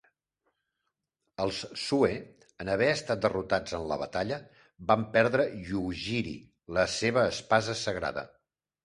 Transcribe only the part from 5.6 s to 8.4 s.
Yugiri, la seva espasa sagrada.